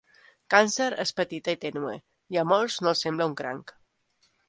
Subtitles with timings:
[0.53, 1.93] Càncer és petita i tènue,
[2.37, 3.79] i a molts no els sembla un cranc.